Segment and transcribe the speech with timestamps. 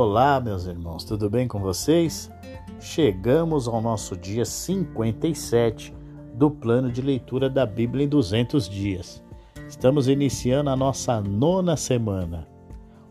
[0.00, 2.30] Olá, meus irmãos, tudo bem com vocês?
[2.78, 5.92] Chegamos ao nosso dia 57
[6.34, 9.20] do plano de leitura da Bíblia em 200 dias.
[9.68, 12.46] Estamos iniciando a nossa nona semana.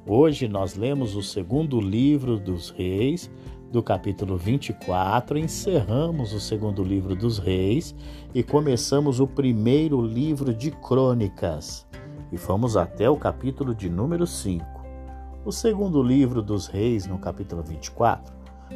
[0.07, 3.29] Hoje nós lemos o segundo livro dos Reis,
[3.69, 7.93] do capítulo 24, encerramos o segundo livro dos Reis
[8.33, 11.85] e começamos o primeiro livro de Crônicas.
[12.31, 14.76] E fomos até o capítulo de número 5.
[15.45, 18.33] O segundo livro dos Reis, no capítulo 24,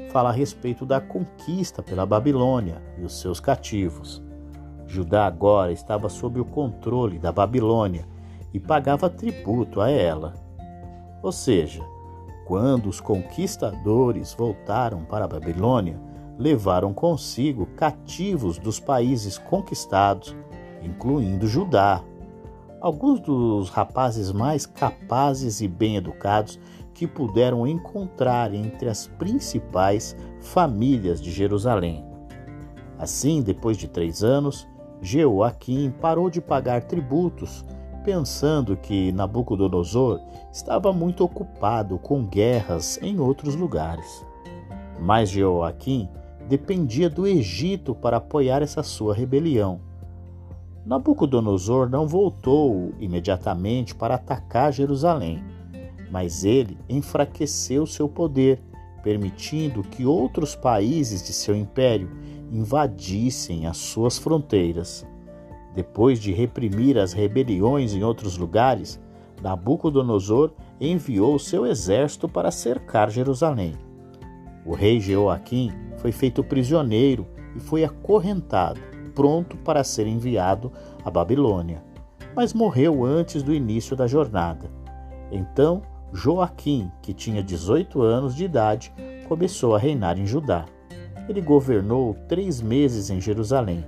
[0.09, 4.23] fala a respeito da conquista pela Babilônia e os seus cativos.
[4.87, 8.05] Judá agora estava sob o controle da Babilônia
[8.53, 10.33] e pagava tributo a ela.
[11.21, 11.83] Ou seja,
[12.45, 15.99] quando os conquistadores voltaram para a Babilônia,
[16.37, 20.35] levaram consigo cativos dos países conquistados,
[20.81, 22.01] incluindo Judá,
[22.81, 26.59] alguns dos rapazes mais capazes e bem educados
[26.93, 32.03] que puderam encontrar entre as principais famílias de Jerusalém.
[32.97, 34.67] Assim, depois de três anos,
[35.01, 37.65] Jeoaquim parou de pagar tributos,
[38.03, 40.19] pensando que Nabucodonosor
[40.51, 44.25] estava muito ocupado com guerras em outros lugares.
[44.99, 46.09] Mas Jeoaquim
[46.47, 49.90] dependia do Egito para apoiar essa sua rebelião
[50.85, 55.43] Nabucodonosor não voltou imediatamente para atacar Jerusalém,
[56.09, 58.59] mas ele enfraqueceu seu poder,
[59.03, 62.09] permitindo que outros países de seu império
[62.51, 65.05] invadissem as suas fronteiras.
[65.73, 68.99] Depois de reprimir as rebeliões em outros lugares,
[69.41, 73.75] Nabucodonosor enviou seu exército para cercar Jerusalém.
[74.65, 77.25] O rei Jeoaquim foi feito prisioneiro
[77.55, 80.71] e foi acorrentado pronto para ser enviado
[81.03, 81.83] à Babilônia,
[82.35, 84.69] mas morreu antes do início da jornada.
[85.31, 85.81] Então,
[86.13, 88.93] Joaquim, que tinha 18 anos de idade,
[89.27, 90.65] começou a reinar em Judá.
[91.29, 93.85] Ele governou três meses em Jerusalém.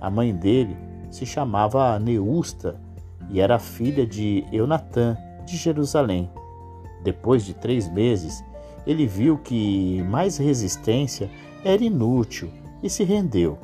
[0.00, 0.76] A mãe dele
[1.10, 2.78] se chamava Neusta
[3.30, 6.30] e era filha de Eunatã, de Jerusalém.
[7.02, 8.44] Depois de três meses,
[8.86, 11.30] ele viu que mais resistência
[11.64, 12.50] era inútil
[12.82, 13.58] e se rendeu.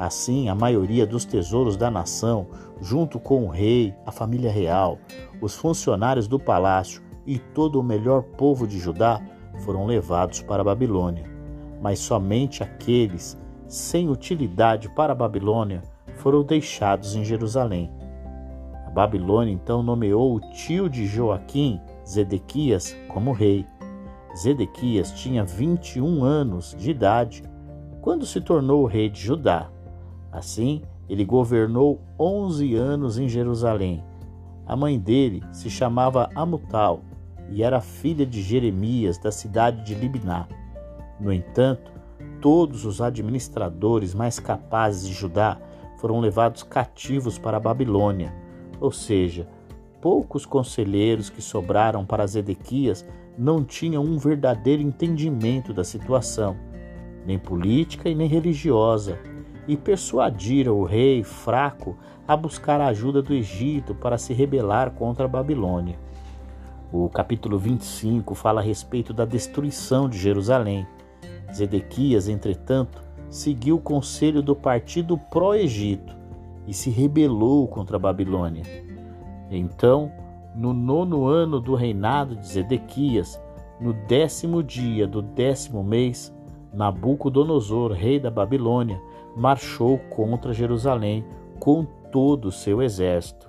[0.00, 2.46] Assim, a maioria dos tesouros da nação,
[2.80, 4.98] junto com o rei, a família real,
[5.42, 9.20] os funcionários do palácio e todo o melhor povo de Judá,
[9.58, 11.30] foram levados para a Babilônia.
[11.82, 13.38] Mas somente aqueles
[13.68, 15.82] sem utilidade para a Babilônia
[16.16, 17.92] foram deixados em Jerusalém.
[18.86, 21.78] A Babilônia então nomeou o tio de Joaquim,
[22.08, 23.66] Zedequias, como rei.
[24.34, 27.42] Zedequias tinha 21 anos de idade
[28.00, 29.68] quando se tornou rei de Judá.
[30.32, 34.04] Assim, ele governou onze anos em Jerusalém.
[34.66, 37.00] A mãe dele se chamava Amutal
[37.50, 40.46] e era filha de Jeremias, da cidade de Libná.
[41.18, 41.90] No entanto,
[42.40, 45.58] todos os administradores mais capazes de Judá
[45.98, 48.32] foram levados cativos para a Babilônia,
[48.80, 49.46] ou seja,
[50.00, 53.04] poucos conselheiros que sobraram para Zedequias
[53.36, 56.56] não tinham um verdadeiro entendimento da situação,
[57.26, 59.18] nem política e nem religiosa,
[59.70, 65.26] e persuadiram o rei fraco a buscar a ajuda do Egito para se rebelar contra
[65.26, 65.96] a Babilônia.
[66.92, 70.84] O capítulo 25 fala a respeito da destruição de Jerusalém.
[71.54, 76.16] Zedequias, entretanto, seguiu o conselho do partido pró-Egito
[76.66, 78.64] e se rebelou contra a Babilônia.
[79.52, 80.10] Então,
[80.52, 83.40] no nono ano do reinado de Zedequias,
[83.80, 86.34] no décimo dia do décimo mês,
[86.72, 89.00] Nabucodonosor, rei da Babilônia,
[89.36, 91.24] marchou contra Jerusalém
[91.58, 93.48] com todo o seu exército.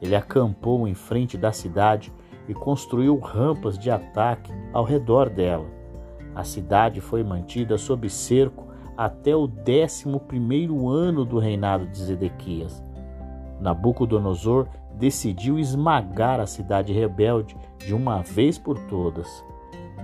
[0.00, 2.12] Ele acampou em frente da cidade
[2.48, 5.66] e construiu rampas de ataque ao redor dela.
[6.34, 8.66] A cidade foi mantida sob cerco
[8.96, 12.82] até o décimo primeiro ano do reinado de Zedequias.
[13.60, 19.44] Nabucodonosor decidiu esmagar a cidade rebelde de uma vez por todas.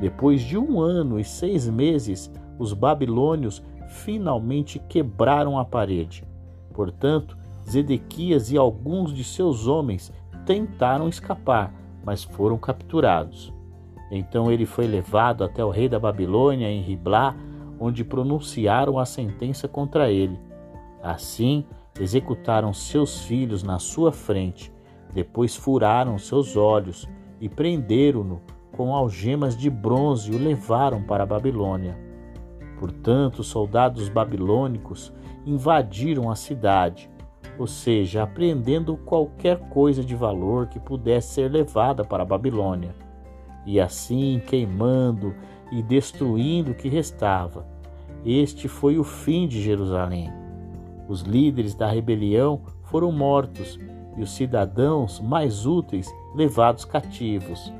[0.01, 6.25] Depois de um ano e seis meses, os babilônios finalmente quebraram a parede.
[6.73, 7.37] Portanto,
[7.69, 10.13] Zedequias e alguns de seus homens
[10.47, 11.75] tentaram escapar,
[12.05, 13.53] mas foram capturados.
[14.11, 17.37] Então ele foi levado até o rei da Babilônia em Riblá,
[17.79, 20.39] onde pronunciaram a sentença contra ele.
[21.03, 21.65] Assim,
[22.01, 24.73] executaram seus filhos na sua frente,
[25.13, 27.09] depois furaram seus olhos
[27.41, 28.41] e prenderam-no
[28.73, 32.08] com algemas de bronze e o levaram para a Babilônia.
[32.79, 35.13] Portanto, os soldados babilônicos
[35.45, 37.11] invadiram a cidade,
[37.59, 42.95] ou seja, apreendendo qualquer coisa de valor que pudesse ser levada para a Babilônia.
[43.67, 45.35] e assim queimando
[45.71, 47.67] e destruindo o que restava.
[48.25, 50.33] Este foi o fim de Jerusalém.
[51.07, 53.79] Os líderes da rebelião foram mortos
[54.17, 57.71] e os cidadãos mais úteis levados cativos.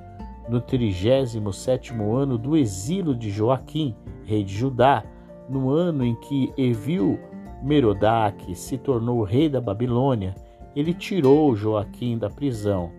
[0.49, 5.05] No trigésimo sétimo ano do exílio de Joaquim, rei de Judá,
[5.49, 7.19] no ano em que Evil
[7.63, 10.35] Merodach se tornou rei da Babilônia,
[10.75, 12.91] ele tirou Joaquim da prisão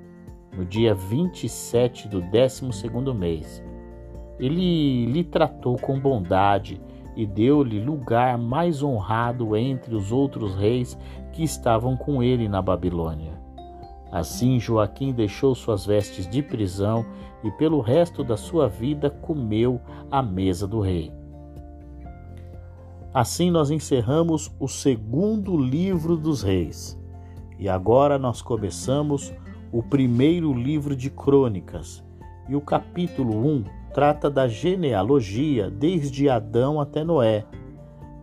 [0.56, 3.63] no dia 27 do 12 segundo mês.
[4.40, 6.81] Ele lhe tratou com bondade
[7.16, 10.98] e deu-lhe lugar mais honrado entre os outros reis
[11.31, 13.39] que estavam com ele na Babilônia.
[14.12, 17.06] Assim Joaquim deixou suas vestes de prisão
[17.44, 19.80] e pelo resto da sua vida comeu
[20.10, 21.12] à mesa do rei.
[23.14, 27.00] Assim nós encerramos o segundo livro dos reis.
[27.58, 29.34] E agora nós começamos
[29.72, 32.04] o primeiro livro de crônicas.
[32.48, 33.64] E o capítulo 1
[33.94, 37.46] trata da genealogia desde Adão até Noé,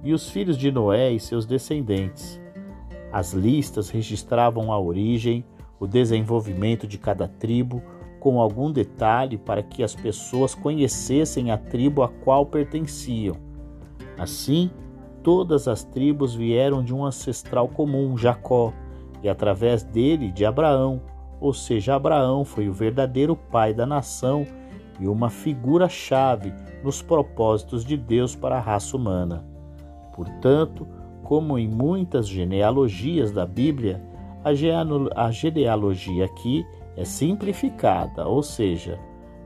[0.03, 2.41] e os filhos de Noé e seus descendentes.
[3.13, 5.45] As listas registravam a origem,
[5.79, 7.83] o desenvolvimento de cada tribo,
[8.21, 13.37] com algum detalhe para que as pessoas conhecessem a tribo a qual pertenciam.
[14.19, 14.71] Assim,
[15.23, 18.73] todas as tribos vieram de um ancestral comum, Jacó,
[19.23, 21.01] e através dele de Abraão,
[21.41, 24.47] ou seja, Abraão foi o verdadeiro pai da nação
[24.99, 26.53] e uma figura-chave
[26.83, 29.45] nos propósitos de Deus para a raça humana.
[30.15, 30.87] Portanto,
[31.23, 34.03] como em muitas genealogias da Bíblia,
[35.15, 36.65] a genealogia aqui
[36.97, 38.99] é simplificada, ou seja,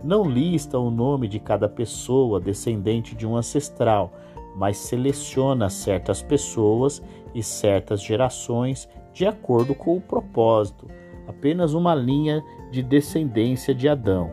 [0.04, 4.12] não lista o nome de cada pessoa descendente de um ancestral,
[4.56, 7.02] mas seleciona certas pessoas
[7.34, 10.86] e certas gerações de acordo com o propósito,
[11.26, 14.30] apenas uma linha de descendência de Adão.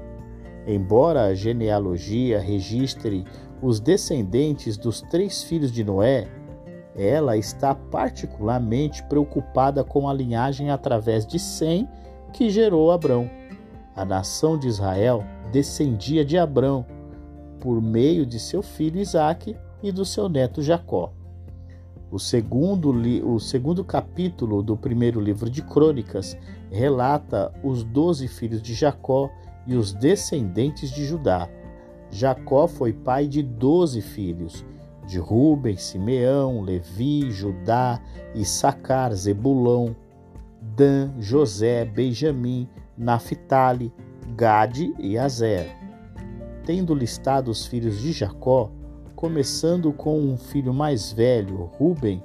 [0.68, 3.24] Embora a genealogia registre
[3.62, 6.28] os descendentes dos três filhos de Noé,
[6.98, 11.88] ela está particularmente preocupada com a linhagem através de Sem,
[12.34, 13.30] que gerou Abrão.
[13.96, 16.86] A nação de Israel descendia de Abrão
[17.60, 21.14] por meio de seu filho Isaque e do seu neto Jacó.
[22.10, 22.90] O segundo,
[23.26, 26.38] o segundo capítulo do primeiro livro de Crônicas
[26.72, 29.30] relata os doze filhos de Jacó
[29.66, 31.50] e os descendentes de Judá.
[32.10, 34.66] Jacó foi pai de doze filhos,
[35.08, 38.00] de Ruben, Simeão, Levi, Judá,
[38.36, 39.96] Issacar, Zebulão,
[40.62, 42.68] Dan, José, Benjamim,
[42.98, 43.92] Naphtali,
[44.36, 45.76] Gade e Azer.
[46.66, 48.70] Tendo listado os filhos de Jacó,
[49.16, 52.22] começando com um filho mais velho, Ruben,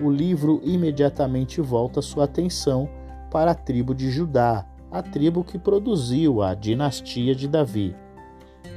[0.00, 2.88] o livro imediatamente volta sua atenção
[3.30, 7.94] para a tribo de Judá, a tribo que produziu a dinastia de Davi.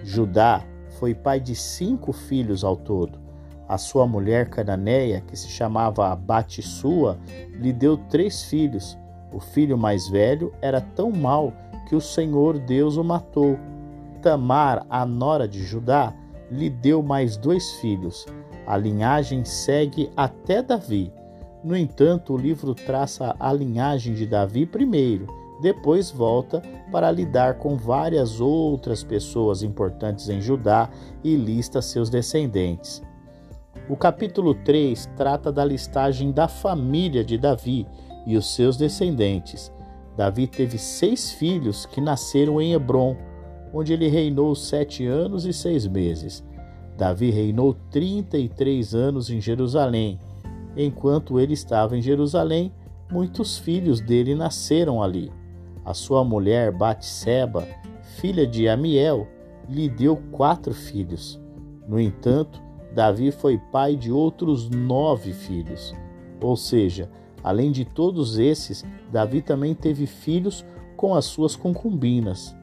[0.03, 0.61] Judá
[0.99, 3.24] foi pai de cinco filhos ao todo.
[3.67, 7.17] A sua mulher cananeia, que se chamava Batissua,
[7.53, 8.97] lhe deu três filhos.
[9.33, 11.51] O filho mais velho era tão mau
[11.87, 13.57] que o Senhor Deus o matou.
[14.21, 16.13] Tamar, a nora de Judá,
[16.49, 18.25] lhe deu mais dois filhos.
[18.67, 21.11] A linhagem segue até Davi.
[21.63, 25.27] No entanto, o livro traça a linhagem de Davi primeiro
[25.59, 30.89] depois volta para lidar com várias outras pessoas importantes em Judá
[31.23, 33.01] e lista seus descendentes.
[33.87, 37.85] O capítulo 3 trata da listagem da família de Davi
[38.25, 39.71] e os seus descendentes.
[40.17, 43.15] Davi teve seis filhos que nasceram em Hebron,
[43.71, 46.43] onde ele reinou sete anos e seis meses.
[46.97, 50.19] Davi reinou 33 anos em Jerusalém.
[50.75, 52.73] Enquanto ele estava em Jerusalém,
[53.11, 55.31] muitos filhos dele nasceram ali.
[55.83, 57.67] A sua mulher Batseba,
[58.17, 59.27] filha de Amiel,
[59.69, 61.39] lhe deu quatro filhos.
[61.87, 62.64] No entanto,
[62.95, 65.93] Davi foi pai de outros nove filhos.
[66.41, 67.09] Ou seja,
[67.43, 70.65] além de todos esses, Davi também teve filhos
[70.97, 72.55] com as suas concubinas.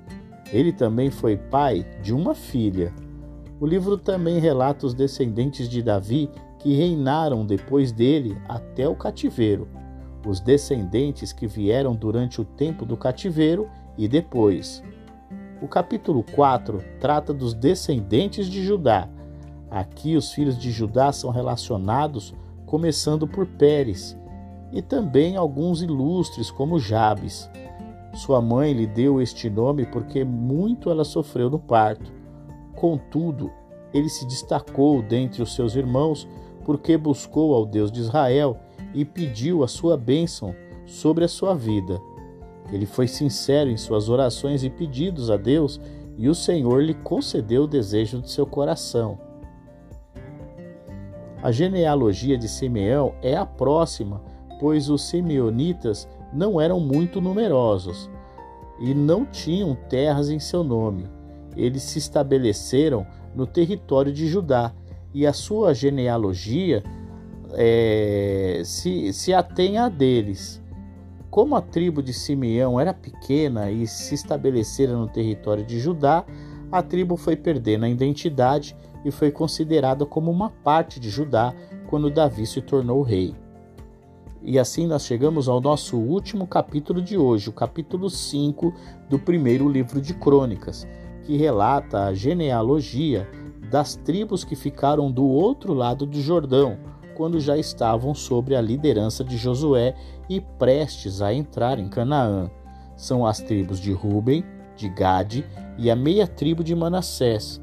[0.53, 2.93] Ele também foi pai de uma filha.
[3.61, 9.69] O livro também relata os descendentes de Davi que reinaram depois dele até o cativeiro
[10.27, 14.83] os descendentes que vieram durante o tempo do cativeiro e depois.
[15.61, 19.09] O capítulo 4 trata dos descendentes de Judá.
[19.73, 22.35] Aqui os filhos de Judá são relacionados
[22.67, 24.15] começando por Pérez
[24.71, 27.49] e também alguns ilustres como Jabes.
[28.15, 32.13] Sua mãe lhe deu este nome porque muito ela sofreu no parto.
[32.77, 33.51] Contudo,
[33.95, 36.29] ele se destacou dentre os seus irmãos
[36.67, 38.59] porque buscou ao Deus de Israel
[38.93, 41.99] e pediu a sua bênção sobre a sua vida.
[42.71, 45.81] Ele foi sincero em suas orações e pedidos a Deus
[46.19, 49.32] e o Senhor lhe concedeu o desejo de seu coração.
[51.43, 54.23] A genealogia de Simeão é a próxima,
[54.61, 58.09] pois os simeonitas não eram muito numerosos
[58.79, 61.09] e não tinham terras em seu nome.
[61.57, 64.73] Eles se estabeleceram no território de Judá
[65.13, 66.83] e a sua genealogia
[67.55, 70.63] é, se, se atém a deles.
[71.29, 76.25] Como a tribo de Simeão era pequena e se estabelecera no território de Judá,
[76.71, 81.55] a tribo foi perdendo a identidade e foi considerada como uma parte de Judá
[81.89, 83.35] quando Davi se tornou rei.
[84.45, 88.75] E assim nós chegamos ao nosso último capítulo de hoje, o capítulo 5
[89.09, 90.87] do primeiro livro de Crônicas,
[91.23, 93.29] que relata a genealogia
[93.71, 96.77] das tribos que ficaram do outro lado do Jordão,
[97.15, 99.95] quando já estavam sob a liderança de Josué
[100.29, 102.51] e prestes a entrar em Canaã.
[102.97, 104.45] São as tribos de Ruben,
[104.77, 105.47] de Gade
[105.79, 107.61] e a meia tribo de Manassés.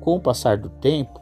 [0.00, 1.20] Com o passar do tempo,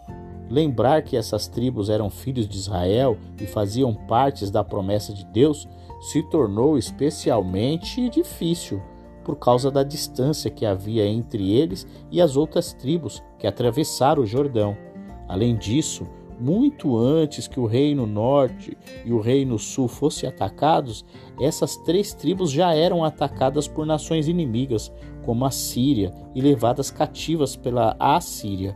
[0.48, 5.68] lembrar que essas tribos eram filhos de Israel e faziam partes da promessa de Deus
[6.00, 8.80] se tornou especialmente difícil
[9.24, 14.26] por causa da distância que havia entre eles e as outras tribos que atravessaram o
[14.26, 14.76] Jordão.
[15.28, 16.06] Além disso,
[16.40, 21.04] muito antes que o reino norte e o reino sul fossem atacados,
[21.40, 24.90] essas três tribos já eram atacadas por nações inimigas,
[25.28, 28.74] como a Síria, e levadas cativas pela Assíria.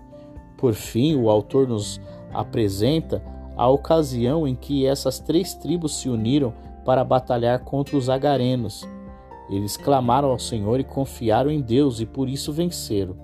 [0.59, 1.99] Por fim, o autor nos
[2.31, 3.25] apresenta
[3.57, 6.53] a ocasião em que essas três tribos se uniram
[6.85, 8.87] para batalhar contra os agarenos.
[9.49, 13.17] Eles clamaram ao Senhor e confiaram em Deus e por isso venceram.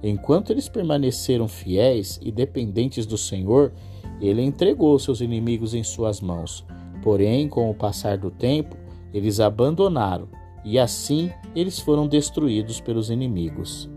[0.00, 3.72] Enquanto eles permaneceram fiéis e dependentes do Senhor,
[4.20, 6.64] ele entregou seus inimigos em suas mãos.
[7.02, 8.76] Porém, com o passar do tempo,
[9.12, 10.28] eles abandonaram
[10.68, 13.88] e assim eles foram destruídos pelos inimigos.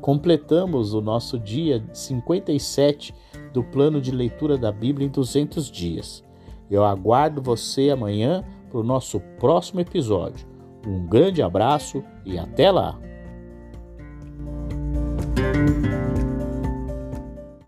[0.00, 3.14] Completamos o nosso dia 57
[3.52, 6.24] do plano de leitura da Bíblia em 200 dias.
[6.68, 10.44] Eu aguardo você amanhã para o nosso próximo episódio.
[10.84, 12.98] Um grande abraço e até lá!